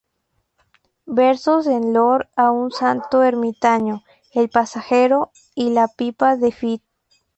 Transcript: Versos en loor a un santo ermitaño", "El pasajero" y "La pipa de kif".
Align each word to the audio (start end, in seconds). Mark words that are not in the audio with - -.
Versos 1.05 1.67
en 1.75 1.93
loor 1.93 2.21
a 2.43 2.49
un 2.49 2.71
santo 2.71 3.21
ermitaño", 3.21 4.01
"El 4.33 4.49
pasajero" 4.49 5.31
y 5.53 5.69
"La 5.73 5.87
pipa 5.89 6.37
de 6.37 6.51
kif". 6.51 6.81